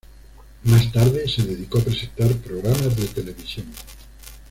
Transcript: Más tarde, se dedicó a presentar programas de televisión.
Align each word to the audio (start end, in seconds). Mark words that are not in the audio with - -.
Más 0.63 0.91
tarde, 0.91 1.29
se 1.29 1.43
dedicó 1.43 1.77
a 1.77 1.83
presentar 1.83 2.31
programas 2.37 2.95
de 2.95 3.05
televisión. 3.05 3.67